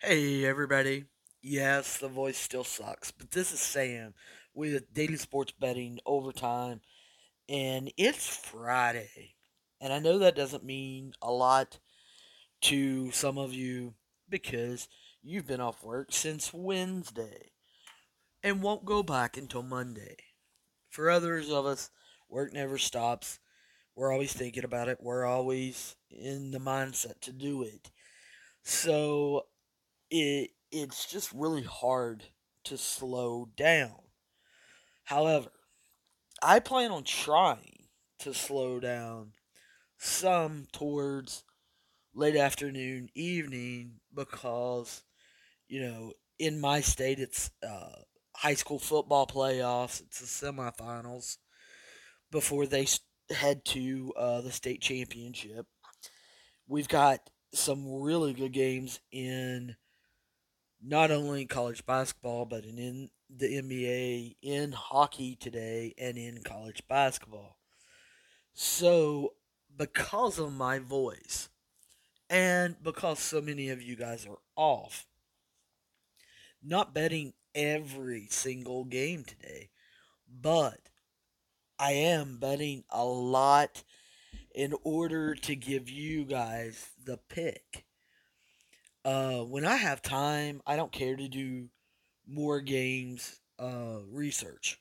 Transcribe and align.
Hey 0.00 0.44
everybody. 0.44 1.06
Yes, 1.42 1.98
the 1.98 2.06
voice 2.06 2.38
still 2.38 2.62
sucks, 2.62 3.10
but 3.10 3.32
this 3.32 3.52
is 3.52 3.58
Sam 3.58 4.14
with 4.54 4.94
Daily 4.94 5.16
Sports 5.16 5.50
Betting 5.50 5.98
Overtime, 6.06 6.82
and 7.48 7.92
it's 7.96 8.24
Friday. 8.28 9.34
And 9.80 9.92
I 9.92 9.98
know 9.98 10.18
that 10.18 10.36
doesn't 10.36 10.62
mean 10.62 11.14
a 11.20 11.32
lot 11.32 11.80
to 12.60 13.10
some 13.10 13.38
of 13.38 13.52
you 13.52 13.94
because 14.28 14.86
you've 15.20 15.48
been 15.48 15.60
off 15.60 15.82
work 15.82 16.12
since 16.12 16.54
Wednesday 16.54 17.50
and 18.40 18.62
won't 18.62 18.84
go 18.84 19.02
back 19.02 19.36
until 19.36 19.64
Monday. 19.64 20.16
For 20.90 21.10
others 21.10 21.50
of 21.50 21.66
us, 21.66 21.90
work 22.28 22.52
never 22.52 22.78
stops. 22.78 23.40
We're 23.96 24.12
always 24.12 24.32
thinking 24.32 24.62
about 24.62 24.86
it. 24.86 24.98
We're 25.00 25.24
always 25.24 25.96
in 26.08 26.52
the 26.52 26.60
mindset 26.60 27.18
to 27.22 27.32
do 27.32 27.64
it. 27.64 27.90
So 28.62 29.46
it 30.10 30.50
it's 30.70 31.10
just 31.10 31.32
really 31.32 31.62
hard 31.62 32.24
to 32.64 32.76
slow 32.76 33.48
down. 33.56 33.96
However, 35.04 35.50
I 36.42 36.60
plan 36.60 36.90
on 36.90 37.04
trying 37.04 37.86
to 38.20 38.34
slow 38.34 38.80
down 38.80 39.32
some 39.98 40.66
towards 40.72 41.44
late 42.14 42.36
afternoon, 42.36 43.08
evening 43.14 44.00
because 44.14 45.02
you 45.68 45.80
know 45.80 46.12
in 46.38 46.60
my 46.60 46.80
state 46.80 47.18
it's 47.18 47.50
uh, 47.66 48.02
high 48.36 48.54
school 48.54 48.78
football 48.78 49.26
playoffs. 49.26 50.00
It's 50.00 50.20
the 50.20 50.46
semifinals 50.46 51.38
before 52.30 52.66
they 52.66 52.86
head 53.30 53.64
to 53.66 54.12
uh, 54.16 54.40
the 54.40 54.52
state 54.52 54.80
championship. 54.80 55.66
We've 56.66 56.88
got 56.88 57.20
some 57.54 58.00
really 58.00 58.34
good 58.34 58.52
games 58.52 59.00
in 59.10 59.76
not 60.82 61.10
only 61.10 61.42
in 61.42 61.48
college 61.48 61.84
basketball, 61.84 62.44
but 62.44 62.64
in, 62.64 63.10
the 63.30 63.60
NBA, 63.60 64.36
in 64.42 64.72
hockey 64.72 65.36
today, 65.36 65.94
and 65.98 66.16
in 66.16 66.42
college 66.42 66.82
basketball. 66.88 67.58
So, 68.54 69.34
because 69.76 70.38
of 70.38 70.52
my 70.52 70.78
voice, 70.78 71.48
and 72.30 72.76
because 72.82 73.18
so 73.18 73.40
many 73.40 73.68
of 73.68 73.82
you 73.82 73.96
guys 73.96 74.26
are 74.26 74.38
off, 74.56 75.06
not 76.62 76.94
betting 76.94 77.34
every 77.54 78.26
single 78.30 78.84
game 78.84 79.24
today, 79.24 79.70
but 80.28 80.80
I 81.78 81.92
am 81.92 82.38
betting 82.38 82.84
a 82.90 83.04
lot 83.04 83.82
in 84.54 84.74
order 84.82 85.34
to 85.34 85.54
give 85.54 85.88
you 85.88 86.24
guys 86.24 86.90
the 87.02 87.16
pick. 87.16 87.84
Uh, 89.04 89.40
when 89.40 89.64
I 89.64 89.76
have 89.76 90.02
time, 90.02 90.60
I 90.66 90.76
don't 90.76 90.92
care 90.92 91.16
to 91.16 91.28
do 91.28 91.68
more 92.26 92.60
games 92.60 93.40
uh, 93.58 94.00
research 94.10 94.78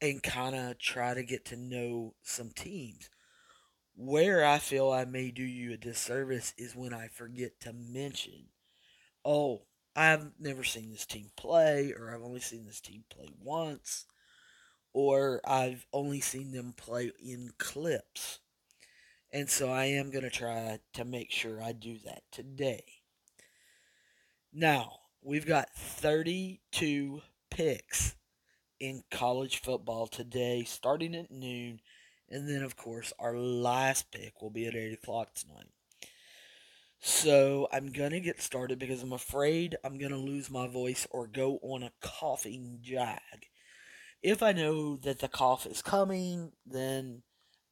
and 0.00 0.22
kind 0.22 0.56
of 0.56 0.78
try 0.78 1.14
to 1.14 1.22
get 1.22 1.44
to 1.46 1.56
know 1.56 2.14
some 2.22 2.50
teams. 2.50 3.10
Where 3.94 4.44
I 4.44 4.58
feel 4.58 4.90
I 4.90 5.04
may 5.04 5.30
do 5.30 5.42
you 5.42 5.74
a 5.74 5.76
disservice 5.76 6.54
is 6.56 6.74
when 6.74 6.94
I 6.94 7.08
forget 7.08 7.60
to 7.60 7.72
mention, 7.72 8.48
oh, 9.24 9.62
I've 9.94 10.30
never 10.38 10.64
seen 10.64 10.90
this 10.90 11.04
team 11.04 11.30
play, 11.36 11.92
or 11.92 12.14
I've 12.14 12.22
only 12.22 12.40
seen 12.40 12.64
this 12.64 12.80
team 12.80 13.04
play 13.10 13.28
once, 13.38 14.06
or 14.94 15.40
I've 15.44 15.84
only 15.92 16.20
seen 16.20 16.52
them 16.52 16.72
play 16.76 17.12
in 17.22 17.50
clips. 17.58 18.38
And 19.32 19.50
so 19.50 19.70
I 19.70 19.84
am 19.84 20.10
going 20.10 20.24
to 20.24 20.30
try 20.30 20.78
to 20.94 21.04
make 21.04 21.30
sure 21.30 21.62
I 21.62 21.72
do 21.72 21.98
that 22.04 22.22
today. 22.32 22.99
Now, 24.52 24.98
we've 25.22 25.46
got 25.46 25.74
32 25.76 27.22
picks 27.50 28.16
in 28.80 29.04
college 29.10 29.60
football 29.60 30.08
today, 30.08 30.64
starting 30.64 31.14
at 31.14 31.30
noon. 31.30 31.80
And 32.28 32.48
then, 32.48 32.62
of 32.62 32.76
course, 32.76 33.12
our 33.18 33.36
last 33.36 34.10
pick 34.10 34.42
will 34.42 34.50
be 34.50 34.66
at 34.66 34.74
8 34.74 34.92
o'clock 34.94 35.34
tonight. 35.34 35.70
So 36.98 37.68
I'm 37.72 37.92
going 37.92 38.10
to 38.10 38.20
get 38.20 38.42
started 38.42 38.78
because 38.78 39.02
I'm 39.02 39.12
afraid 39.12 39.76
I'm 39.84 39.98
going 39.98 40.12
to 40.12 40.18
lose 40.18 40.50
my 40.50 40.66
voice 40.66 41.06
or 41.10 41.26
go 41.26 41.58
on 41.62 41.82
a 41.82 41.92
coughing 42.00 42.78
jag. 42.82 43.46
If 44.22 44.42
I 44.42 44.52
know 44.52 44.96
that 44.96 45.20
the 45.20 45.28
cough 45.28 45.64
is 45.64 45.80
coming, 45.80 46.52
then 46.66 47.22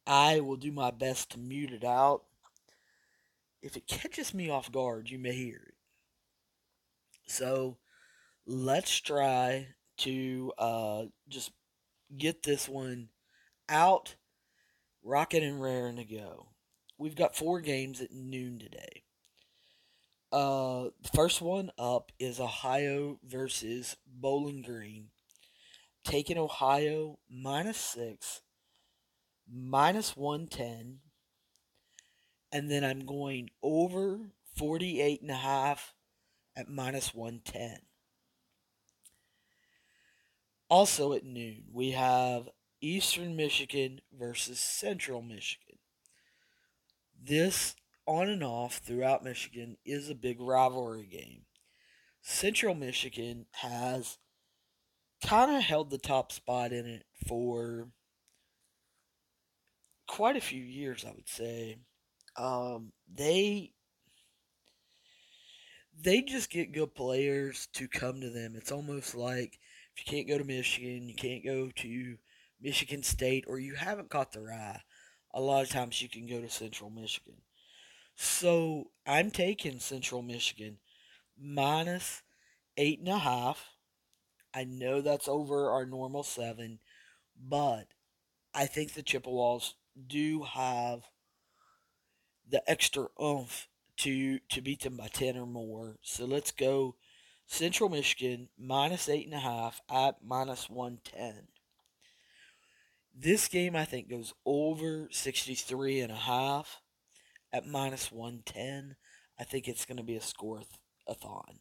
I 0.07 0.39
will 0.39 0.55
do 0.55 0.71
my 0.71 0.91
best 0.91 1.31
to 1.31 1.39
mute 1.39 1.71
it 1.71 1.83
out. 1.83 2.23
If 3.61 3.77
it 3.77 3.87
catches 3.87 4.33
me 4.33 4.49
off 4.49 4.71
guard, 4.71 5.09
you 5.09 5.19
may 5.19 5.33
hear 5.33 5.61
it. 5.67 5.75
So 7.29 7.77
let's 8.47 8.99
try 8.99 9.67
to 9.99 10.51
uh, 10.57 11.03
just 11.27 11.51
get 12.17 12.41
this 12.41 12.67
one 12.67 13.09
out, 13.69 14.15
rocking 15.03 15.43
and 15.43 15.61
raring 15.61 15.97
to 15.97 16.05
go. 16.05 16.47
We've 16.97 17.15
got 17.15 17.35
four 17.35 17.61
games 17.61 18.01
at 18.01 18.11
noon 18.11 18.57
today. 18.57 19.03
Uh, 20.31 20.89
the 21.01 21.09
first 21.13 21.39
one 21.41 21.71
up 21.77 22.11
is 22.19 22.39
Ohio 22.39 23.19
versus 23.23 23.95
Bowling 24.07 24.63
Green. 24.63 25.09
Taking 26.03 26.37
Ohio 26.37 27.19
minus 27.29 27.77
six, 27.77 28.41
minus 29.47 30.17
110. 30.17 30.99
And 32.51 32.71
then 32.71 32.83
I'm 32.83 33.05
going 33.05 33.49
over 33.61 34.31
48 34.57 35.21
and 35.21 35.29
a 35.29 35.35
half 35.35 35.93
at 36.55 36.69
minus 36.69 37.13
110. 37.13 37.79
Also 40.69 41.13
at 41.13 41.25
noon, 41.25 41.63
we 41.71 41.91
have 41.91 42.49
Eastern 42.81 43.35
Michigan 43.35 44.01
versus 44.17 44.59
Central 44.59 45.21
Michigan. 45.21 45.77
This 47.21 47.75
on 48.05 48.29
and 48.29 48.43
off 48.43 48.77
throughout 48.77 49.23
Michigan 49.23 49.77
is 49.85 50.09
a 50.09 50.15
big 50.15 50.39
rivalry 50.39 51.05
game. 51.05 51.43
Central 52.21 52.75
Michigan 52.75 53.45
has 53.51 54.17
kind 55.23 55.55
of 55.55 55.63
held 55.63 55.89
the 55.89 55.97
top 55.97 56.31
spot 56.31 56.71
in 56.71 56.85
it 56.85 57.05
for 57.27 57.89
quite 60.07 60.35
a 60.35 60.41
few 60.41 60.63
years, 60.63 61.05
I 61.05 61.11
would 61.11 61.29
say. 61.29 61.77
Um, 62.35 62.93
they 63.11 63.73
they 66.01 66.21
just 66.21 66.49
get 66.49 66.71
good 66.71 66.95
players 66.95 67.67
to 67.73 67.87
come 67.87 68.21
to 68.21 68.29
them. 68.29 68.55
It's 68.55 68.71
almost 68.71 69.15
like 69.15 69.59
if 69.95 70.05
you 70.05 70.11
can't 70.11 70.27
go 70.27 70.37
to 70.37 70.43
Michigan, 70.43 71.09
you 71.09 71.15
can't 71.15 71.43
go 71.43 71.69
to 71.75 72.17
Michigan 72.61 73.03
State, 73.03 73.45
or 73.47 73.59
you 73.59 73.75
haven't 73.75 74.09
caught 74.09 74.31
the 74.31 74.41
eye, 74.41 74.81
a 75.33 75.41
lot 75.41 75.63
of 75.63 75.69
times 75.69 76.01
you 76.01 76.09
can 76.09 76.27
go 76.27 76.41
to 76.41 76.49
Central 76.49 76.89
Michigan. 76.89 77.35
So 78.15 78.91
I'm 79.05 79.31
taking 79.31 79.79
Central 79.79 80.21
Michigan 80.21 80.77
minus 81.41 82.21
eight 82.77 82.99
and 82.99 83.07
a 83.07 83.17
half. 83.17 83.69
I 84.53 84.65
know 84.65 85.01
that's 85.01 85.27
over 85.27 85.69
our 85.69 85.85
normal 85.85 86.23
seven, 86.23 86.79
but 87.41 87.87
I 88.53 88.65
think 88.65 88.93
the 88.93 89.03
Chippewas 89.03 89.75
do 90.07 90.43
have 90.43 91.03
the 92.49 92.61
extra 92.69 93.07
oomph 93.21 93.67
to 93.99 94.39
to 94.49 94.61
beat 94.61 94.81
them 94.81 94.97
by 94.97 95.07
ten 95.07 95.37
or 95.37 95.45
more. 95.45 95.97
So 96.01 96.25
let's 96.25 96.51
go 96.51 96.95
Central 97.47 97.89
Michigan 97.89 98.49
minus 98.57 99.07
eight 99.07 99.25
and 99.25 99.35
a 99.35 99.39
half 99.39 99.81
at 99.89 100.17
minus 100.23 100.69
one 100.69 100.99
ten. 101.03 101.47
This 103.15 103.47
game 103.47 103.75
I 103.75 103.85
think 103.85 104.09
goes 104.09 104.33
over 104.45 105.09
63 105.11 105.99
and 105.99 106.11
a 106.11 106.15
half 106.15 106.81
at 107.51 107.67
minus 107.67 108.11
110. 108.11 108.95
I 109.37 109.43
think 109.43 109.67
it's 109.67 109.85
going 109.85 109.97
to 109.97 110.03
be 110.03 110.15
a 110.15 110.21
score-a-thon. 110.21 111.59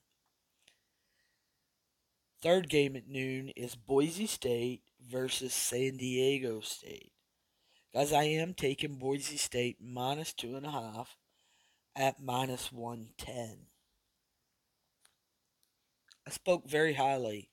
Third 2.40 2.68
game 2.68 2.94
at 2.94 3.08
noon 3.08 3.48
is 3.56 3.74
Boise 3.74 4.26
State 4.26 4.82
versus 5.04 5.52
San 5.52 5.96
Diego 5.96 6.60
State. 6.60 7.12
Guys, 7.92 8.12
I 8.12 8.24
am 8.24 8.54
taking 8.54 8.94
Boise 8.94 9.36
State 9.36 9.78
minus 9.82 10.32
two 10.32 10.54
and 10.54 10.66
a 10.66 10.70
half 10.70 11.16
at 11.98 12.22
minus 12.22 12.70
110. 12.70 13.66
I 16.24 16.30
spoke 16.30 16.68
very 16.68 16.94
highly 16.94 17.50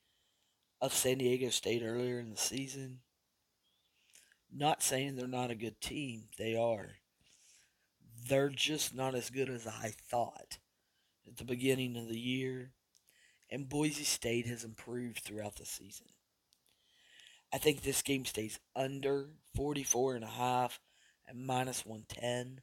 of 0.79 0.93
San 0.93 1.17
Diego 1.17 1.49
State 1.49 1.81
earlier 1.83 2.19
in 2.19 2.29
the 2.29 2.37
season. 2.37 2.99
Not 4.55 4.83
saying 4.83 5.15
they're 5.15 5.27
not 5.27 5.49
a 5.49 5.55
good 5.55 5.81
team, 5.81 6.25
they 6.37 6.55
are. 6.55 6.97
They're 8.27 8.49
just 8.49 8.93
not 8.93 9.15
as 9.15 9.31
good 9.31 9.49
as 9.49 9.65
I 9.65 9.93
thought 10.09 10.59
at 11.27 11.37
the 11.37 11.43
beginning 11.43 11.97
of 11.97 12.07
the 12.07 12.19
year, 12.19 12.71
and 13.49 13.67
Boise 13.67 14.03
State 14.03 14.45
has 14.45 14.63
improved 14.63 15.19
throughout 15.19 15.55
the 15.55 15.65
season. 15.65 16.07
I 17.51 17.57
think 17.57 17.81
this 17.81 18.03
game 18.03 18.25
stays 18.25 18.59
under 18.75 19.29
44 19.55 20.15
and 20.15 20.23
a 20.23 20.27
half 20.27 20.79
at 21.27 21.35
minus 21.35 21.83
110. 21.83 22.61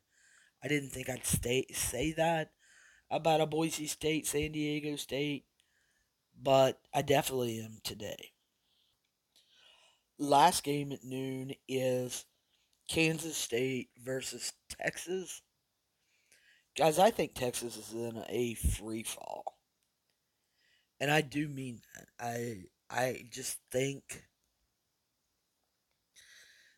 I 0.65 0.69
didn't 0.69 0.91
think 0.91 1.09
I'd 1.09 1.27
stay 1.27 1.67
say 1.73 2.13
that. 2.13 2.53
about 3.11 3.41
a 3.41 3.47
Boise 3.47 3.87
State, 3.87 4.27
San 4.27 4.53
Diego 4.53 4.97
State, 4.97 5.47
but 6.41 6.81
I 6.95 7.03
definitely 7.03 7.61
am 7.61 7.79
today. 7.85 8.33
Last 10.19 10.65
game 10.65 10.93
at 10.93 11.05
noon 11.05 11.53
is 11.69 12.25
Kansas 12.89 13.37
State 13.37 13.91
versus 13.99 14.53
Texas. 14.69 15.43
Guys, 16.77 16.99
I 16.99 17.11
think 17.11 17.35
Texas 17.35 17.77
is 17.77 17.93
in 17.95 18.25
a 18.29 18.55
free 18.55 19.03
fall. 19.03 19.59
And 21.01 21.11
I 21.11 21.21
do 21.21 21.49
mean 21.49 21.81
that. 21.95 22.09
I 22.21 22.65
I 22.89 23.25
just 23.31 23.59
think 23.71 24.25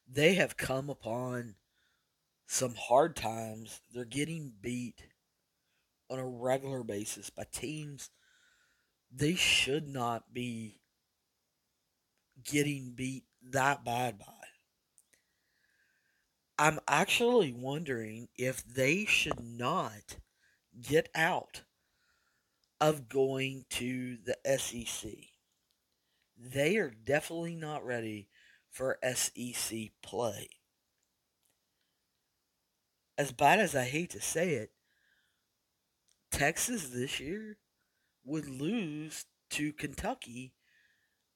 they 0.08 0.34
have 0.34 0.56
come 0.56 0.88
upon 0.90 1.56
some 2.54 2.74
hard 2.76 3.16
times. 3.16 3.80
They're 3.92 4.04
getting 4.04 4.52
beat 4.60 5.08
on 6.08 6.20
a 6.20 6.26
regular 6.26 6.84
basis 6.84 7.28
by 7.28 7.46
teams 7.52 8.10
they 9.12 9.34
should 9.34 9.88
not 9.88 10.32
be 10.32 10.78
getting 12.44 12.92
beat 12.94 13.24
that 13.50 13.84
bad 13.84 14.18
by. 14.18 14.26
I'm 16.56 16.78
actually 16.86 17.52
wondering 17.52 18.28
if 18.36 18.64
they 18.64 19.04
should 19.04 19.40
not 19.40 20.18
get 20.80 21.08
out 21.12 21.62
of 22.80 23.08
going 23.08 23.64
to 23.70 24.16
the 24.24 24.36
SEC. 24.58 25.10
They 26.38 26.76
are 26.76 26.90
definitely 26.90 27.56
not 27.56 27.84
ready 27.84 28.28
for 28.70 28.98
SEC 29.02 29.90
play. 30.02 30.48
As 33.16 33.32
bad 33.32 33.60
as 33.60 33.76
I 33.76 33.84
hate 33.84 34.10
to 34.10 34.20
say 34.20 34.54
it, 34.54 34.70
Texas 36.30 36.88
this 36.88 37.20
year 37.20 37.58
would 38.24 38.48
lose 38.48 39.26
to 39.50 39.72
Kentucky, 39.72 40.54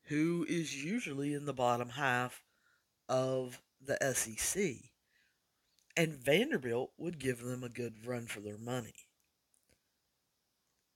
who 0.04 0.44
is 0.48 0.84
usually 0.84 1.34
in 1.34 1.44
the 1.44 1.52
bottom 1.52 1.90
half 1.90 2.42
of 3.08 3.62
the 3.80 3.96
SEC. 4.14 4.74
And 5.96 6.14
Vanderbilt 6.14 6.90
would 6.96 7.18
give 7.18 7.42
them 7.42 7.62
a 7.62 7.68
good 7.68 8.06
run 8.06 8.26
for 8.26 8.40
their 8.40 8.58
money. 8.58 8.94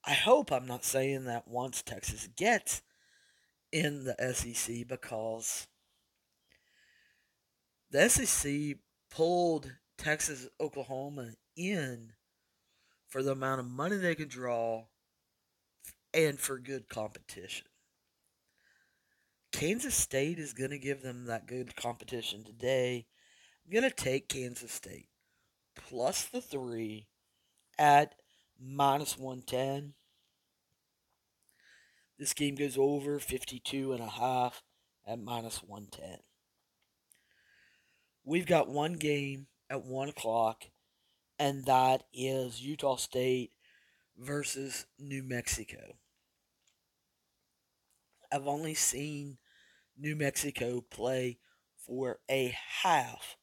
I 0.05 0.15
hope 0.15 0.51
I'm 0.51 0.67
not 0.67 0.85
saying 0.85 1.25
that 1.25 1.47
once 1.47 1.81
Texas 1.81 2.29
gets 2.37 2.83
in 3.71 4.05
the 4.05 4.17
SEC 4.35 4.87
because 4.89 5.69
the 7.91 8.09
SEC 8.09 8.79
pulled 9.11 9.73
Texas, 10.03 10.49
Oklahoma 10.61 11.29
in 11.57 12.13
for 13.07 13.23
the 13.23 13.31
amount 13.31 13.61
of 13.61 13.67
money 13.67 13.97
they 13.97 14.17
could 14.17 14.29
draw 14.29 14.87
and 16.13 16.41
for 16.41 16.59
good 16.59 16.89
competition. 16.89 17.67
Kansas 19.53 19.95
State 19.95 20.41
is 20.41 20.55
going 20.55 20.71
to 20.71 20.79
give 20.79 21.03
them 21.03 21.27
that 21.27 21.47
good 21.47 21.77
competition 21.77 22.43
today. 22.43 23.07
I'm 23.65 23.71
going 23.71 23.89
to 23.89 23.95
take 23.95 24.29
Kansas 24.29 24.73
State 24.73 25.07
plus 25.77 26.25
the 26.25 26.41
three 26.41 27.07
at 27.79 28.17
minus 28.61 29.17
110. 29.17 29.95
This 32.19 32.35
game 32.35 32.57
goes 32.57 32.77
over 32.77 33.21
52 33.21 33.93
and 33.93 34.03
a 34.03 34.09
half 34.09 34.65
at 35.07 35.21
minus 35.21 35.63
110. 35.63 36.19
We've 38.25 38.47
got 38.47 38.69
one 38.69 38.95
game 38.95 39.47
at 39.73 39.87
1 39.87 40.11
o'clock, 40.11 40.65
and 41.39 41.65
that 41.65 42.03
is 42.13 42.61
Utah 42.61 42.97
State 42.97 43.53
versus 44.19 44.85
New 44.99 45.23
Mexico. 45.23 45.97
I've 48.31 48.47
only 48.47 48.75
seen 48.75 49.39
New 49.99 50.15
Mexico 50.15 50.85
play 50.91 51.39
for 51.75 52.19
a 52.31 52.55
half 52.83 53.39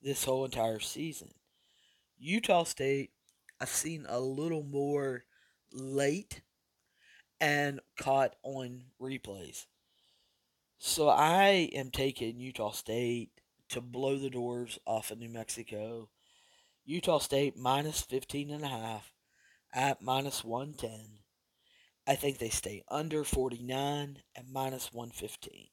this 0.00 0.24
whole 0.24 0.44
entire 0.44 0.78
season. 0.78 1.32
Utah 2.16 2.62
State, 2.62 3.10
I've 3.60 3.68
seen 3.68 4.06
a 4.08 4.20
little 4.20 4.62
more 4.62 5.24
late 5.72 6.42
and 7.40 7.80
caught 7.98 8.36
on 8.44 8.84
replays. 9.02 9.66
So 10.78 11.08
I 11.08 11.70
am 11.74 11.90
taking 11.90 12.38
Utah 12.38 12.70
State 12.70 13.30
to 13.70 13.80
blow 13.80 14.18
the 14.18 14.30
doors 14.30 14.78
off 14.86 15.10
of 15.10 15.18
New 15.18 15.28
Mexico. 15.28 16.08
Utah 16.84 17.18
State 17.18 17.56
minus 17.56 18.00
15 18.02 18.50
and 18.50 18.64
a 18.64 18.68
half 18.68 19.12
at 19.74 20.02
minus 20.02 20.44
110. 20.44 21.18
I 22.06 22.14
think 22.14 22.38
they 22.38 22.48
stay 22.48 22.84
under 22.88 23.24
49 23.24 24.18
at 24.36 24.48
minus 24.48 24.92
115. 24.92 25.66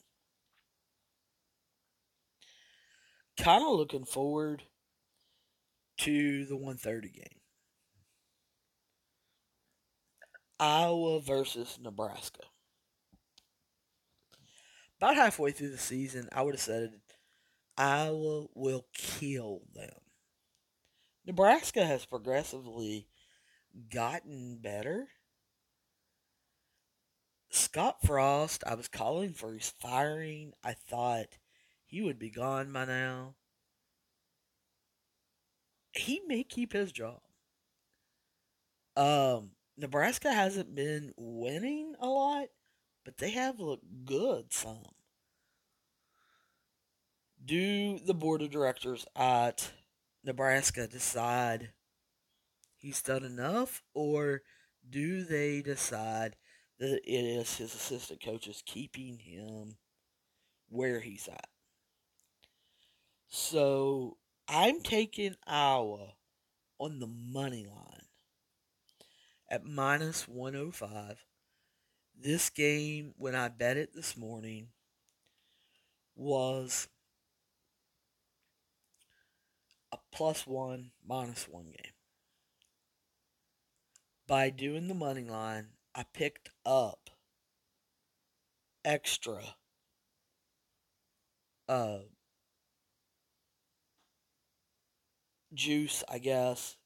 Kind 3.37 3.63
of 3.63 3.75
looking 3.77 4.05
forward 4.05 4.63
to 5.99 6.45
the 6.45 6.55
130 6.55 7.09
game. 7.09 7.39
Iowa 10.59 11.19
versus 11.21 11.77
Nebraska. 11.81 12.43
About 14.97 15.15
halfway 15.15 15.51
through 15.51 15.71
the 15.71 15.77
season, 15.77 16.29
I 16.31 16.41
would 16.41 16.55
have 16.55 16.61
said 16.61 17.01
Iowa 17.77 18.47
will 18.53 18.85
kill 18.93 19.61
them. 19.73 19.89
Nebraska 21.25 21.85
has 21.85 22.05
progressively 22.05 23.07
gotten 23.89 24.59
better. 24.61 25.07
Scott 27.49 27.97
Frost, 28.05 28.63
I 28.67 28.75
was 28.75 28.87
calling 28.87 29.33
for 29.33 29.53
his 29.53 29.73
firing. 29.79 30.53
I 30.63 30.73
thought 30.73 31.37
he 31.85 32.01
would 32.01 32.19
be 32.19 32.29
gone 32.29 32.73
by 32.73 32.85
now. 32.85 33.35
He 35.93 36.21
may 36.27 36.43
keep 36.43 36.73
his 36.73 36.91
job. 36.91 37.21
Um, 38.95 39.51
Nebraska 39.77 40.31
hasn't 40.31 40.75
been 40.75 41.13
winning 41.15 41.95
a 41.99 42.07
lot, 42.07 42.47
but 43.05 43.17
they 43.17 43.31
have 43.31 43.59
looked 43.59 44.05
good 44.05 44.51
some. 44.51 44.83
Do 47.45 47.99
the 47.99 48.13
board 48.13 48.41
of 48.41 48.51
directors 48.51 49.05
at 49.15 49.71
Nebraska 50.23 50.87
decide 50.87 51.71
he's 52.77 53.01
done 53.01 53.23
enough, 53.23 53.81
or 53.93 54.43
do 54.89 55.23
they 55.23 55.61
decide 55.61 56.35
that 56.79 57.01
it 57.03 57.25
is 57.25 57.57
his 57.57 57.75
assistant 57.75 58.23
coaches 58.23 58.63
keeping 58.65 59.19
him 59.19 59.75
where 60.69 61.01
he's 61.01 61.27
at? 61.27 61.47
So 63.27 64.17
I'm 64.47 64.81
taking 64.81 65.35
Iowa 65.45 66.13
on 66.79 66.99
the 66.99 67.07
money 67.07 67.65
line 67.65 68.05
at 69.49 69.65
minus 69.65 70.27
105. 70.27 71.25
This 72.17 72.49
game, 72.49 73.13
when 73.17 73.35
I 73.35 73.49
bet 73.49 73.77
it 73.77 73.93
this 73.93 74.15
morning, 74.15 74.67
was 76.15 76.87
a 79.91 79.97
plus 80.13 80.45
one, 80.45 80.91
minus 81.05 81.47
one 81.49 81.65
game. 81.65 81.93
By 84.27 84.51
doing 84.51 84.87
the 84.87 84.93
money 84.93 85.23
line, 85.23 85.69
I 85.95 86.05
picked 86.13 86.49
up 86.65 87.09
extra 88.85 89.41
uh, 91.67 91.99
juice, 95.53 96.03
I 96.07 96.19
guess. 96.19 96.77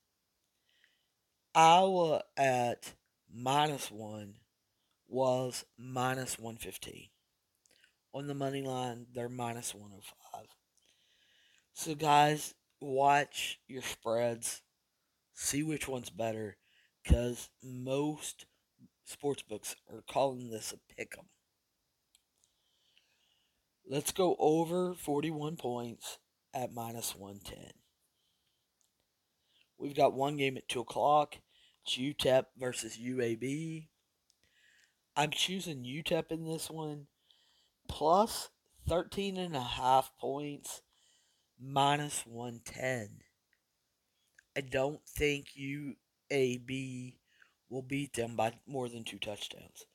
Iowa 1.53 2.23
at 2.37 2.93
minus 3.33 3.91
one 3.91 4.35
was 5.07 5.65
minus 5.77 6.39
115. 6.39 7.09
On 8.13 8.27
the 8.27 8.33
money 8.33 8.61
line, 8.61 9.07
they're 9.13 9.29
minus 9.29 9.75
105. 9.75 10.45
So, 11.73 11.93
guys, 11.93 12.53
watch 12.79 13.59
your 13.67 13.81
spreads, 13.81 14.61
see 15.33 15.63
which 15.63 15.87
one's 15.87 16.09
better, 16.09 16.57
because 17.03 17.49
most 17.63 18.45
sports 19.05 19.41
books 19.41 19.75
are 19.91 20.03
calling 20.09 20.49
this 20.49 20.73
a 20.73 20.77
pick 20.93 21.15
'em. 21.17 21.29
Let's 23.85 24.11
go 24.11 24.35
over 24.37 24.93
41 24.93 25.55
points 25.55 26.19
at 26.53 26.73
minus 26.73 27.15
110. 27.15 27.73
We've 29.77 29.95
got 29.95 30.13
one 30.13 30.35
game 30.35 30.57
at 30.57 30.67
2 30.67 30.81
o'clock. 30.81 31.37
It's 31.85 31.97
UTEP 31.97 32.47
versus 32.57 32.97
UAB. 32.97 33.87
I'm 35.15 35.31
choosing 35.31 35.85
UTEP 35.85 36.31
in 36.31 36.43
this 36.43 36.69
one. 36.69 37.07
Plus 37.87 38.49
13 38.87 39.37
and 39.37 39.55
a 39.55 39.61
half 39.61 40.11
points. 40.17 40.81
Minus 41.59 42.23
110. 42.25 43.21
I 44.55 44.61
don't 44.61 45.01
think 45.07 45.47
UAB 45.59 47.15
will 47.69 47.81
beat 47.81 48.13
them 48.13 48.35
by 48.35 48.53
more 48.67 48.89
than 48.89 49.03
two 49.03 49.19
touchdowns. 49.19 49.85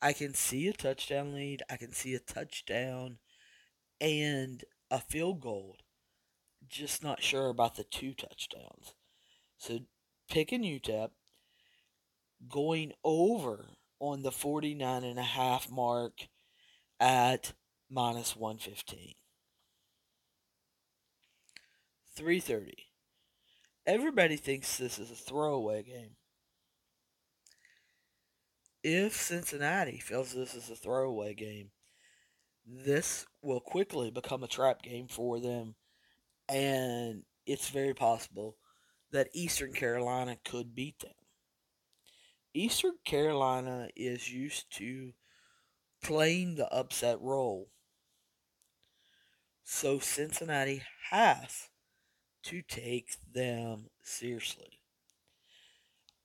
I 0.00 0.12
can 0.12 0.34
see 0.34 0.68
a 0.68 0.72
touchdown 0.72 1.34
lead, 1.34 1.62
I 1.70 1.76
can 1.76 1.92
see 1.92 2.14
a 2.14 2.18
touchdown 2.18 3.18
and 4.00 4.64
a 4.90 5.00
field 5.00 5.40
goal. 5.40 5.76
Just 6.68 7.02
not 7.02 7.22
sure 7.22 7.48
about 7.48 7.76
the 7.76 7.84
two 7.84 8.12
touchdowns. 8.12 8.94
So 9.56 9.80
picking 10.30 10.62
UTEP, 10.62 11.10
going 12.48 12.92
over 13.04 13.66
on 14.00 14.22
the 14.22 14.32
49 14.32 15.04
and 15.04 15.18
a 15.18 15.22
half 15.22 15.70
mark 15.70 16.28
at 17.00 17.52
minus 17.90 18.36
115. 18.36 19.14
330. 22.16 22.74
Everybody 23.86 24.36
thinks 24.36 24.78
this 24.78 24.98
is 24.98 25.10
a 25.10 25.14
throwaway 25.14 25.82
game. 25.82 26.16
If 28.82 29.14
Cincinnati 29.14 29.98
feels 29.98 30.32
this 30.32 30.54
is 30.54 30.70
a 30.70 30.76
throwaway 30.76 31.34
game, 31.34 31.70
this 32.66 33.26
will 33.42 33.60
quickly 33.60 34.10
become 34.10 34.42
a 34.42 34.48
trap 34.48 34.82
game 34.82 35.08
for 35.08 35.40
them, 35.40 35.74
and 36.48 37.22
it's 37.46 37.68
very 37.68 37.94
possible 37.94 38.56
that 39.12 39.28
Eastern 39.34 39.72
Carolina 39.72 40.36
could 40.44 40.74
beat 40.74 40.98
them. 41.00 41.12
Eastern 42.54 42.94
Carolina 43.04 43.88
is 43.94 44.32
used 44.32 44.74
to 44.78 45.12
playing 46.02 46.54
the 46.54 46.72
upset 46.72 47.20
role. 47.20 47.68
So 49.64 49.98
Cincinnati 49.98 50.82
has 51.10 51.68
to 52.46 52.62
take 52.62 53.16
them 53.32 53.86
seriously. 54.02 54.78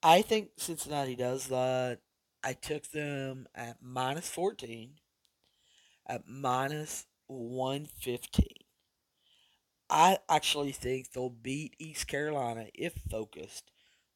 I 0.03 0.21
think 0.21 0.49
Cincinnati 0.57 1.15
does 1.15 1.47
that. 1.47 1.99
I 2.43 2.53
took 2.53 2.91
them 2.91 3.47
at 3.55 3.77
minus 3.81 4.29
14, 4.29 4.93
at 6.07 6.27
minus 6.27 7.05
115. 7.27 8.47
I 9.89 10.19
actually 10.29 10.71
think 10.71 11.11
they'll 11.11 11.29
beat 11.29 11.75
East 11.79 12.07
Carolina 12.07 12.67
if 12.73 12.93
focused 13.09 13.71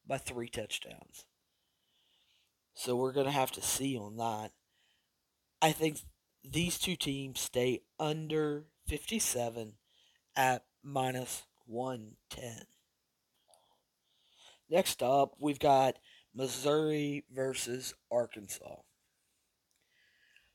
by 0.06 0.18
three 0.18 0.48
touchdowns. 0.48 1.26
So 2.74 2.94
we're 2.94 3.12
going 3.12 3.26
to 3.26 3.32
have 3.32 3.52
to 3.52 3.62
see 3.62 3.96
on 3.96 4.16
that. 4.16 4.52
I 5.60 5.72
think 5.72 5.98
these 6.44 6.78
two 6.78 6.94
teams 6.94 7.40
stay 7.40 7.82
under 7.98 8.66
57 8.86 9.74
at 10.36 10.64
minus 10.82 11.42
110. 11.66 12.66
Next 14.68 15.02
up, 15.02 15.34
we've 15.38 15.58
got 15.58 15.98
Missouri 16.34 17.24
versus 17.32 17.94
Arkansas. 18.10 18.76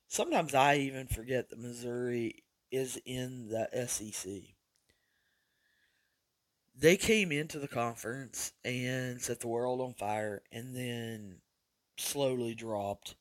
Sometimes 0.08 0.54
I 0.54 0.76
even 0.76 1.08
forget 1.08 1.50
that 1.50 1.60
Missouri 1.60 2.44
is 2.70 3.00
in 3.06 3.48
the 3.48 3.70
SEC. 3.88 4.32
They 6.76 6.98
came 6.98 7.32
into 7.32 7.60
the 7.60 7.68
conference 7.68 8.54
and 8.66 9.22
set 9.22 9.40
the 9.40 9.48
world 9.48 9.80
on 9.82 9.94
fire 9.94 10.42
and 10.52 10.76
then 10.76 11.38
slowly 11.98 12.56
dropped. 12.56 13.16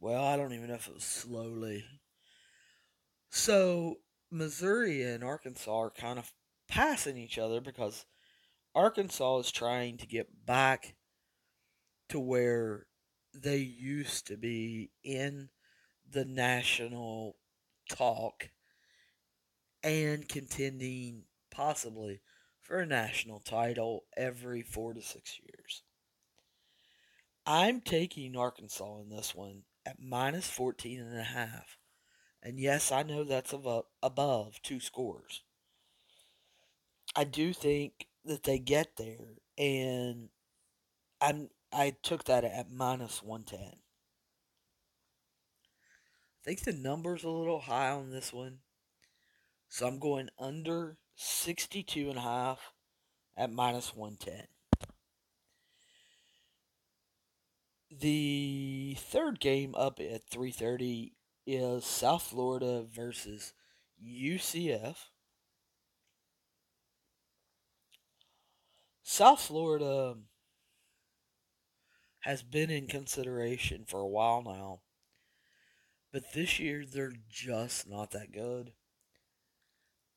Well, 0.00 0.24
I 0.24 0.36
don't 0.36 0.52
even 0.52 0.68
know 0.68 0.74
if 0.74 0.88
it 0.88 0.94
was 0.94 1.04
slowly. 1.04 1.84
So, 3.30 3.98
Missouri 4.30 5.02
and 5.02 5.22
Arkansas 5.22 5.74
are 5.74 5.90
kind 5.90 6.18
of 6.18 6.32
passing 6.72 7.18
each 7.18 7.38
other 7.38 7.60
because 7.60 8.06
Arkansas 8.74 9.40
is 9.40 9.52
trying 9.52 9.98
to 9.98 10.06
get 10.06 10.46
back 10.46 10.94
to 12.08 12.18
where 12.18 12.86
they 13.34 13.58
used 13.58 14.26
to 14.26 14.38
be 14.38 14.90
in 15.04 15.50
the 16.10 16.24
national 16.24 17.36
talk 17.90 18.48
and 19.82 20.26
contending 20.26 21.24
possibly 21.50 22.22
for 22.62 22.78
a 22.78 22.86
national 22.86 23.40
title 23.40 24.04
every 24.16 24.62
four 24.62 24.94
to 24.94 25.02
six 25.02 25.38
years. 25.44 25.82
I'm 27.44 27.82
taking 27.82 28.34
Arkansas 28.34 29.00
in 29.02 29.10
this 29.10 29.34
one 29.34 29.64
at 29.84 30.00
minus 30.00 30.48
14 30.48 31.00
and 31.00 31.18
a 31.18 31.22
half. 31.22 31.76
And 32.42 32.58
yes, 32.58 32.90
I 32.90 33.02
know 33.02 33.24
that's 33.24 33.52
above, 33.52 33.84
above 34.02 34.62
two 34.62 34.80
scores. 34.80 35.42
I 37.14 37.24
do 37.24 37.52
think 37.52 38.06
that 38.24 38.44
they 38.44 38.58
get 38.58 38.96
there, 38.96 39.36
and 39.58 40.28
I'm 41.20 41.50
I 41.72 41.94
took 42.02 42.24
that 42.24 42.44
at 42.44 42.70
minus 42.70 43.22
110. 43.22 43.78
I 46.42 46.44
think 46.44 46.60
the 46.60 46.72
number's 46.72 47.24
a 47.24 47.28
little 47.30 47.60
high 47.60 47.90
on 47.90 48.10
this 48.10 48.32
one. 48.32 48.58
So 49.68 49.86
I'm 49.86 49.98
going 49.98 50.28
under 50.38 50.98
62 51.14 52.08
and 52.08 52.18
a 52.18 52.22
half 52.22 52.72
at 53.36 53.52
minus 53.52 53.94
110. 53.94 54.48
The 57.90 58.96
third 58.98 59.38
game 59.38 59.74
up 59.74 60.00
at 60.00 60.28
3:30 60.28 61.12
is 61.46 61.84
South 61.84 62.22
Florida 62.22 62.82
versus 62.82 63.52
UCF. 64.02 65.11
South 69.12 69.42
Florida 69.42 70.14
has 72.20 72.42
been 72.42 72.70
in 72.70 72.86
consideration 72.86 73.84
for 73.86 74.00
a 74.00 74.08
while 74.08 74.42
now. 74.42 74.80
But 76.14 76.32
this 76.32 76.58
year 76.58 76.86
they're 76.90 77.12
just 77.28 77.86
not 77.86 78.12
that 78.12 78.32
good. 78.32 78.72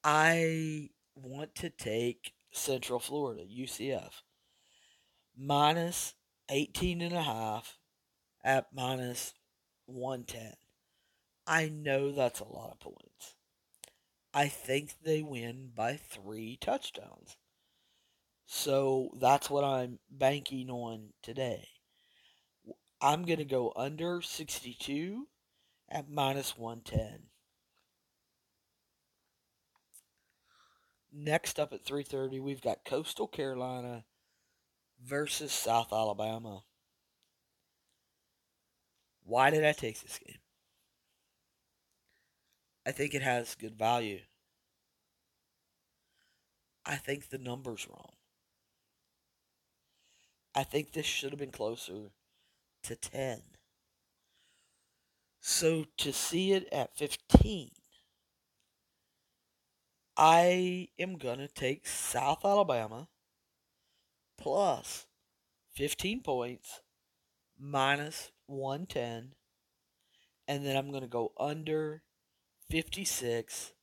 I 0.01 0.91
want 1.13 1.55
to 1.55 1.69
take 1.69 2.35
Central 2.53 2.99
Florida, 3.01 3.43
UCF, 3.43 4.21
minus 5.37 6.13
18 6.49 7.01
and 7.01 7.15
a 7.15 7.23
half 7.23 7.77
at 8.45 8.67
minus 8.73 9.33
110. 9.87 10.53
I 11.45 11.67
know 11.67 12.13
that's 12.13 12.39
a 12.39 12.45
lot 12.45 12.71
of 12.71 12.79
points. 12.79 13.35
I 14.33 14.47
think 14.47 14.93
they 15.03 15.21
win 15.21 15.71
by 15.75 15.97
three 15.97 16.57
touchdowns. 16.61 17.35
So 18.45 19.09
that's 19.19 19.49
what 19.49 19.63
I'm 19.63 19.99
banking 20.09 20.69
on 20.69 21.09
today. 21.23 21.67
I'm 23.01 23.25
going 23.25 23.39
to 23.39 23.45
go 23.45 23.73
under 23.75 24.21
62 24.21 25.27
at 25.89 26.09
minus 26.09 26.57
110. 26.57 27.27
Next 31.17 31.59
up 31.59 31.71
at 31.71 31.85
3:30, 31.85 32.41
we've 32.41 32.61
got 32.61 32.83
Coastal 32.83 33.27
Carolina 33.27 34.03
versus 35.01 35.51
South 35.51 35.93
Alabama. 35.93 36.63
Why 39.23 39.49
did 39.49 39.63
I 39.63 39.71
take 39.71 40.01
this 40.01 40.19
game? 40.19 40.39
I 42.85 42.91
think 42.91 43.13
it 43.13 43.21
has 43.21 43.55
good 43.55 43.77
value. 43.77 44.21
I 46.85 46.97
think 46.97 47.29
the 47.29 47.37
number's 47.37 47.87
wrong. 47.89 48.11
I 50.55 50.63
think 50.63 50.93
this 50.93 51.05
should 51.05 51.31
have 51.31 51.39
been 51.39 51.51
closer 51.51 52.11
to 52.83 52.95
10. 52.95 53.41
So 55.41 55.85
to 55.97 56.13
see 56.13 56.53
it 56.53 56.67
at 56.71 56.97
15, 56.97 57.71
I 60.17 60.87
am 60.97 61.17
going 61.17 61.39
to 61.39 61.49
take 61.49 61.85
South 61.85 62.45
Alabama 62.45 63.09
plus 64.37 65.07
15 65.73 66.21
points 66.21 66.81
minus 67.59 68.31
110. 68.47 69.33
And 70.47 70.65
then 70.65 70.77
I'm 70.77 70.89
going 70.89 71.01
to 71.01 71.07
go 71.07 71.33
under 71.37 72.03
56 72.69 73.73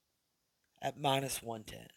at 0.81 0.99
minus 0.99 1.43
110. 1.43 1.89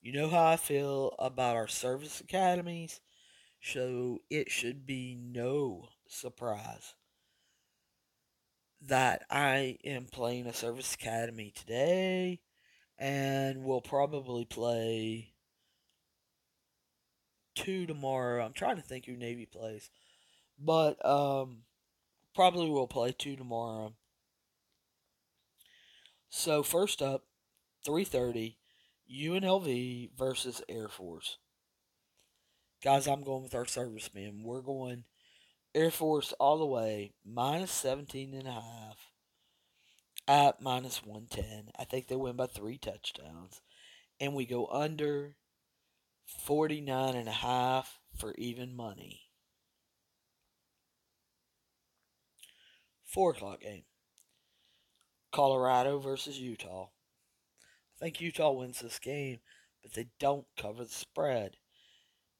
You 0.00 0.10
know 0.10 0.28
how 0.28 0.44
I 0.44 0.56
feel 0.56 1.14
about 1.20 1.54
our 1.54 1.68
service 1.68 2.20
academies, 2.20 3.00
so 3.60 4.22
it 4.30 4.50
should 4.50 4.86
be 4.86 5.14
no 5.14 5.90
surprise 6.08 6.94
that 8.82 9.24
I 9.30 9.78
am 9.84 10.06
playing 10.06 10.46
a 10.46 10.52
service 10.52 10.94
academy 10.94 11.52
today 11.54 12.40
and 12.98 13.64
we'll 13.64 13.80
probably 13.82 14.44
play 14.44 15.34
two 17.54 17.86
tomorrow. 17.86 18.44
I'm 18.44 18.52
trying 18.52 18.76
to 18.76 18.82
think 18.82 19.06
who 19.06 19.16
Navy 19.16 19.46
plays. 19.46 19.90
But 20.58 21.04
um 21.06 21.64
probably 22.34 22.70
will 22.70 22.88
play 22.88 23.12
two 23.12 23.36
tomorrow. 23.36 23.94
So 26.30 26.62
first 26.62 27.02
up, 27.02 27.26
3:30 27.84 28.57
UNLV 29.10 30.10
versus 30.16 30.62
Air 30.68 30.88
Force. 30.88 31.38
Guys, 32.82 33.08
I'm 33.08 33.22
going 33.22 33.42
with 33.42 33.54
our 33.54 33.66
servicemen. 33.66 34.42
We're 34.42 34.60
going 34.60 35.04
Air 35.74 35.90
Force 35.90 36.32
all 36.38 36.58
the 36.58 36.66
way, 36.66 37.12
minus 37.24 37.70
17 37.72 38.34
and 38.34 38.46
a 38.46 38.52
half 38.52 39.12
at 40.28 40.60
minus 40.60 41.04
110. 41.04 41.70
I 41.78 41.84
think 41.84 42.06
they 42.06 42.16
win 42.16 42.36
by 42.36 42.46
three 42.46 42.78
touchdowns. 42.78 43.62
And 44.20 44.34
we 44.34 44.46
go 44.46 44.66
under 44.66 45.36
49 46.26 47.16
and 47.16 47.28
a 47.28 47.32
half 47.32 47.98
for 48.14 48.34
even 48.36 48.76
money. 48.76 49.22
Four 53.04 53.30
o'clock 53.30 53.60
game. 53.62 53.84
Colorado 55.32 55.98
versus 55.98 56.38
Utah. 56.38 56.88
I 57.98 58.04
think 58.04 58.20
Utah 58.20 58.52
wins 58.52 58.78
this 58.80 59.00
game, 59.00 59.40
but 59.82 59.92
they 59.92 60.06
don't 60.20 60.46
cover 60.56 60.84
the 60.84 60.90
spread. 60.90 61.56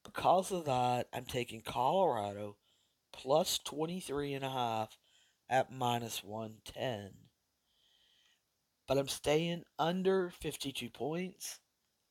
Because 0.05 0.51
of 0.51 0.63
that, 0.65 1.07
I'm 1.11 1.25
taking 1.25 1.61
Colorado 1.61 2.55
plus 3.11 3.59
23 3.59 4.35
and 4.35 4.45
a 4.45 4.49
half 4.49 4.97
at 5.49 5.69
minus 5.69 6.23
110. 6.23 7.11
But 8.87 8.97
I'm 8.97 9.09
staying 9.09 9.63
under 9.77 10.31
52 10.41 10.89
points 10.89 11.59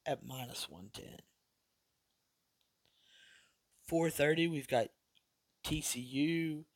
at 0.05 0.26
minus 0.26 0.69
110. 0.69 1.21
4:30 3.88 4.50
we've 4.50 4.69
got 4.69 4.88
TCU 5.64 6.67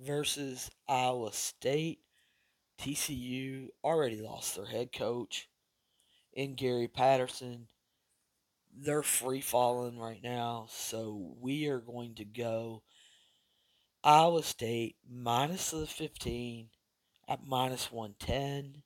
versus 0.00 0.68
Iowa 0.88 1.32
State. 1.32 2.00
TCU 2.78 3.68
already 3.84 4.20
lost 4.20 4.56
their 4.56 4.66
head 4.66 4.92
coach 4.92 5.48
in 6.32 6.54
Gary 6.54 6.88
Patterson. 6.88 7.68
They're 8.74 9.02
free 9.02 9.40
falling 9.40 9.98
right 9.98 10.22
now, 10.22 10.66
so 10.70 11.34
we 11.40 11.66
are 11.68 11.80
going 11.80 12.14
to 12.16 12.24
go 12.24 12.82
Iowa 14.02 14.42
State 14.42 14.96
minus 15.08 15.70
the 15.70 15.86
15 15.86 16.68
at 17.28 17.46
minus 17.46 17.92
110. 17.92 18.82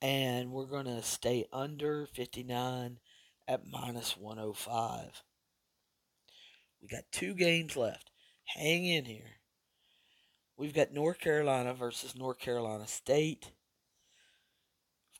And 0.00 0.52
we're 0.52 0.66
going 0.66 0.84
to 0.84 1.02
stay 1.02 1.46
under 1.52 2.06
59 2.06 2.98
at 3.48 3.66
minus 3.66 4.16
105. 4.16 5.24
We 6.80 6.88
got 6.88 7.02
two 7.10 7.34
games 7.34 7.76
left. 7.76 8.10
Hang 8.44 8.84
in 8.84 9.06
here. 9.06 9.40
We've 10.56 10.74
got 10.74 10.92
North 10.92 11.18
Carolina 11.18 11.74
versus 11.74 12.14
North 12.16 12.38
Carolina 12.38 12.86
State. 12.86 13.52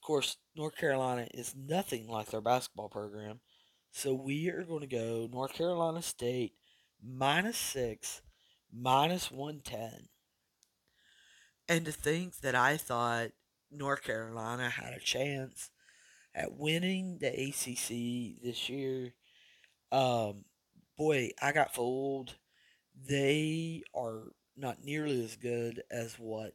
Course, 0.09 0.39
North 0.57 0.75
Carolina 0.75 1.29
is 1.35 1.55
nothing 1.55 2.09
like 2.09 2.31
their 2.31 2.41
basketball 2.41 2.89
program. 2.89 3.41
So 3.91 4.15
we 4.15 4.49
are 4.49 4.65
going 4.65 4.81
to 4.81 4.87
go 4.87 5.29
North 5.31 5.53
Carolina 5.53 6.01
State 6.01 6.55
minus 7.07 7.59
six 7.59 8.23
minus 8.73 9.31
110. 9.31 10.09
And 11.69 11.85
to 11.85 11.93
think 11.93 12.39
that 12.39 12.55
I 12.55 12.79
thought 12.79 13.33
North 13.71 14.03
Carolina 14.03 14.71
had 14.71 14.95
a 14.95 14.99
chance 14.99 15.69
at 16.35 16.57
winning 16.57 17.19
the 17.21 17.29
ACC 17.29 18.43
this 18.43 18.71
year, 18.71 19.13
um, 19.93 20.47
boy, 20.97 21.33
I 21.43 21.53
got 21.53 21.75
fooled. 21.75 22.37
They 23.07 23.83
are 23.95 24.33
not 24.57 24.83
nearly 24.83 25.23
as 25.23 25.37
good 25.37 25.83
as 25.91 26.15
what 26.15 26.55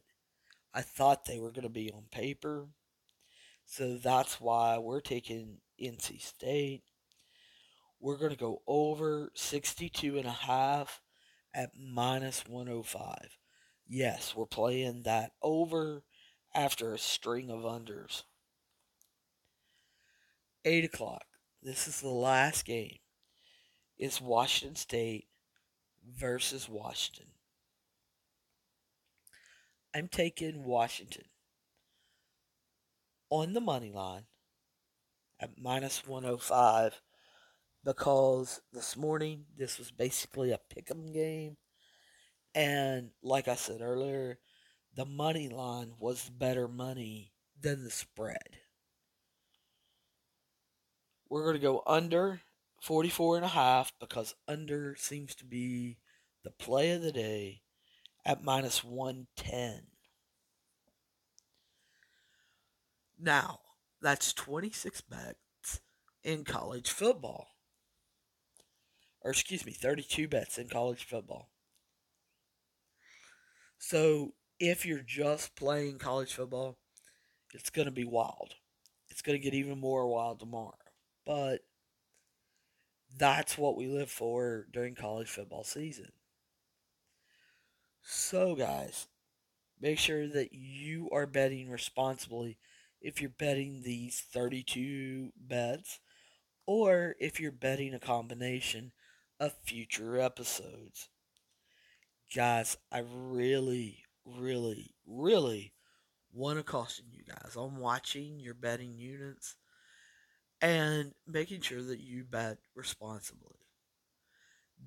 I 0.74 0.80
thought 0.80 1.24
they 1.24 1.38
were 1.38 1.52
going 1.52 1.62
to 1.62 1.68
be 1.68 1.92
on 1.92 2.06
paper. 2.10 2.66
So 3.66 3.96
that's 3.96 4.40
why 4.40 4.78
we're 4.78 5.00
taking 5.00 5.58
NC 5.80 6.20
State. 6.20 6.82
We're 8.00 8.18
going 8.18 8.32
to 8.32 8.36
go 8.36 8.62
over 8.66 9.30
62 9.34 10.18
and 10.18 10.26
a 10.26 10.30
half 10.30 11.00
at 11.54 11.70
minus 11.76 12.44
105. 12.46 13.38
Yes, 13.88 14.34
we're 14.36 14.46
playing 14.46 15.02
that 15.04 15.32
over 15.42 16.02
after 16.54 16.92
a 16.92 16.98
string 16.98 17.50
of 17.50 17.60
unders. 17.60 18.22
8 20.64 20.84
o'clock. 20.84 21.24
This 21.62 21.88
is 21.88 22.00
the 22.00 22.08
last 22.08 22.64
game. 22.64 22.98
It's 23.98 24.20
Washington 24.20 24.76
State 24.76 25.26
versus 26.06 26.68
Washington. 26.68 27.26
I'm 29.94 30.08
taking 30.08 30.64
Washington 30.64 31.24
on 33.30 33.52
the 33.52 33.60
money 33.60 33.92
line 33.92 34.24
at 35.40 35.58
minus 35.58 36.06
105 36.06 37.00
because 37.84 38.60
this 38.72 38.96
morning 38.96 39.44
this 39.56 39.78
was 39.78 39.90
basically 39.90 40.52
a 40.52 40.58
pick'em 40.74 41.12
game, 41.12 41.56
and 42.54 43.10
like 43.22 43.48
I 43.48 43.54
said 43.54 43.80
earlier, 43.80 44.38
the 44.94 45.04
money 45.04 45.48
line 45.48 45.92
was 45.98 46.30
better 46.30 46.68
money 46.68 47.32
than 47.60 47.84
the 47.84 47.90
spread. 47.90 48.58
We're 51.28 51.42
going 51.42 51.56
to 51.56 51.60
go 51.60 51.82
under 51.86 52.40
44 52.80 53.36
and 53.36 53.44
a 53.44 53.48
half 53.48 53.92
because 53.98 54.34
under 54.46 54.94
seems 54.96 55.34
to 55.36 55.44
be 55.44 55.98
the 56.44 56.50
play 56.50 56.90
of 56.90 57.02
the 57.02 57.12
day 57.12 57.62
at 58.24 58.44
minus 58.44 58.84
110. 58.84 59.93
Now, 63.24 63.60
that's 64.00 64.32
26 64.32 65.00
bets 65.00 65.80
in 66.22 66.44
college 66.44 66.90
football 66.90 67.48
or 69.22 69.30
excuse 69.32 69.66
me, 69.66 69.72
32 69.72 70.28
bets 70.28 70.58
in 70.58 70.68
college 70.68 71.02
football. 71.02 71.50
So 73.78 74.34
if 74.58 74.84
you're 74.86 75.00
just 75.00 75.54
playing 75.56 75.98
college 75.98 76.34
football, 76.34 76.78
it's 77.54 77.70
going 77.70 77.86
to 77.86 77.92
be 77.92 78.04
wild. 78.04 78.54
It's 79.10 79.22
going 79.22 79.38
to 79.38 79.44
get 79.44 79.54
even 79.54 79.78
more 79.80 80.06
wild 80.08 80.40
tomorrow. 80.40 80.76
But 81.26 81.62
that's 83.16 83.56
what 83.56 83.76
we 83.76 83.86
live 83.86 84.10
for 84.10 84.66
during 84.70 84.94
college 84.94 85.28
football 85.28 85.64
season. 85.64 86.12
So, 88.02 88.54
guys, 88.54 89.08
make 89.80 89.98
sure 89.98 90.28
that 90.28 90.52
you 90.52 91.10
are 91.12 91.26
betting 91.26 91.70
responsibly 91.70 92.58
if 93.04 93.20
you're 93.20 93.30
betting 93.30 93.82
these 93.82 94.24
32 94.32 95.30
bets 95.36 96.00
or 96.66 97.14
if 97.20 97.38
you're 97.38 97.52
betting 97.52 97.94
a 97.94 97.98
combination 97.98 98.92
of 99.38 99.52
future 99.64 100.18
episodes. 100.18 101.10
Guys, 102.34 102.76
I 102.90 103.04
really, 103.06 104.04
really, 104.24 104.94
really 105.06 105.74
want 106.32 106.58
to 106.58 106.64
caution 106.64 107.04
you 107.12 107.22
guys 107.24 107.56
on 107.56 107.76
watching 107.76 108.40
your 108.40 108.54
betting 108.54 108.96
units 108.96 109.56
and 110.62 111.12
making 111.26 111.60
sure 111.60 111.82
that 111.82 112.00
you 112.00 112.24
bet 112.24 112.58
responsibly. 112.74 113.58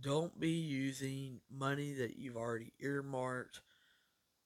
Don't 0.02 0.40
be 0.40 0.52
using 0.52 1.42
money 1.52 1.94
that 1.94 2.18
you've 2.18 2.38
already 2.38 2.74
earmarked 2.80 3.62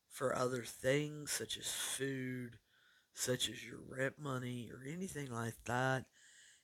for 0.10 0.36
other 0.36 0.64
things 0.64 1.32
such 1.32 1.58
as 1.58 1.72
food, 1.72 2.58
such 3.14 3.50
as 3.50 3.64
your 3.64 3.80
rent 3.88 4.16
money, 4.20 4.72
or 4.72 4.82
anything 4.88 5.32
like 5.32 5.56
that. 5.66 6.06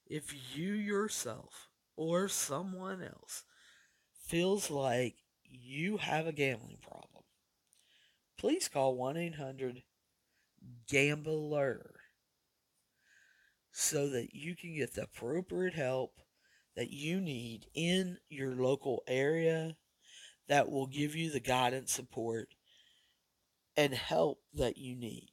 If 0.06 0.34
you 0.56 0.74
yourself 0.74 1.70
or 1.96 2.28
someone 2.28 3.02
else 3.04 3.44
feels 4.26 4.70
like 4.70 5.16
you 5.44 5.98
have 5.98 6.28
a 6.28 6.32
gambling 6.32 6.78
problem, 6.82 7.24
please 8.38 8.68
call 8.68 8.96
1 8.96 9.18
800 9.18 9.84
GAMBLER 10.90 11.96
so 13.72 14.10
that 14.10 14.34
you 14.34 14.56
can 14.56 14.76
get 14.76 14.96
the 14.96 15.04
appropriate 15.04 15.76
help 15.76 16.20
that 16.76 16.92
you 16.92 17.20
need 17.20 17.68
in 17.74 18.18
your 18.30 18.56
local 18.56 19.04
area 19.08 19.76
that 20.48 20.70
will 20.70 20.88
give 20.88 21.16
you 21.16 21.30
the 21.30 21.40
guidance, 21.40 21.92
support, 21.92 22.50
and 23.76 23.94
help 23.94 24.40
that 24.54 24.78
you 24.78 24.96
need. 24.96 25.30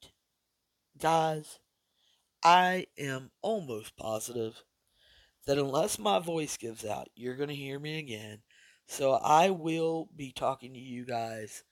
Guys, 1.04 1.58
I 2.42 2.86
am 2.96 3.30
almost 3.42 3.94
positive 3.94 4.64
that 5.46 5.58
unless 5.58 5.98
my 5.98 6.18
voice 6.18 6.56
gives 6.56 6.82
out, 6.82 7.08
you're 7.14 7.36
going 7.36 7.50
to 7.50 7.54
hear 7.54 7.78
me 7.78 7.98
again. 7.98 8.38
So 8.86 9.12
I 9.12 9.50
will 9.50 10.08
be 10.16 10.32
talking 10.32 10.72
to 10.72 10.80
you 10.80 11.04
guys 11.04 11.62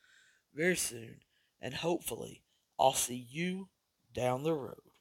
very 0.53 0.77
soon, 0.77 1.21
and 1.63 1.73
hopefully, 1.73 2.43
I'll 2.79 2.93
see 2.93 3.27
you 3.31 3.71
down 4.13 4.43
the 4.43 4.53
road. 4.53 4.92